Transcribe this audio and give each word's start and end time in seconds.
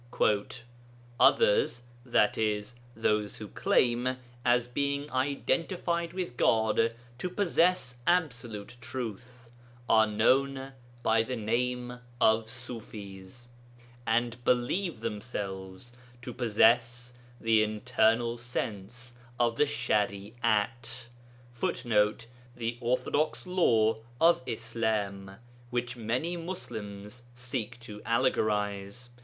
'Others 1.19 1.83
(i.e. 2.11 2.63
those 2.95 3.37
who 3.37 3.47
claim, 3.49 4.17
as 4.43 4.67
being 4.67 5.11
identified 5.11 6.11
with 6.13 6.35
God, 6.37 6.95
to 7.19 7.29
possess 7.29 7.97
absolute 8.07 8.77
truth) 8.81 9.51
are 9.87 10.07
known 10.07 10.73
by 11.03 11.21
the 11.21 11.35
name 11.35 11.99
of 12.19 12.45
Ṣufis, 12.45 13.45
and 14.07 14.43
believe 14.43 15.01
themselves 15.01 15.91
to 16.23 16.33
possess 16.33 17.13
the 17.39 17.61
internal 17.61 18.37
sense 18.37 19.13
of 19.39 19.55
the 19.55 19.67
Shari'at 19.67 21.05
[Footnote: 21.53 22.25
The 22.55 22.79
orthodox 22.81 23.45
Law 23.45 23.99
of 24.19 24.41
Islam, 24.47 25.35
which 25.69 25.95
many 25.95 26.35
Muslims 26.37 27.25
seek 27.35 27.79
to 27.81 27.99
allegorize. 27.99 29.09